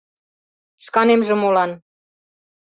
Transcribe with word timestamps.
—Шканемже 0.85 1.35
молан? 1.41 1.71